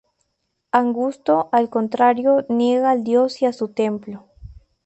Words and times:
Augusto, 0.71 1.49
al 1.51 1.69
contrario, 1.69 2.43
niega 2.49 2.89
al 2.89 3.03
dios 3.03 3.39
y 3.43 3.45
a 3.45 3.53
su 3.53 3.67
templo. 3.67 4.29